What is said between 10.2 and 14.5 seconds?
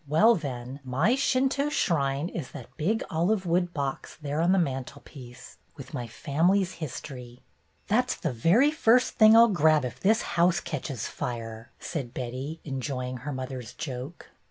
house catches fire," said Betty, enjoying her mother's joke.